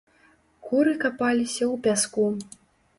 Куры 0.69 0.95
капаліся 1.05 1.65
ў 1.73 1.75
пяску. 1.85 2.25